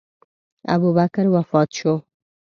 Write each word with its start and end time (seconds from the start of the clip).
ابوبکر 0.73 1.25
وفات 1.35 1.69
شو. 1.77 1.93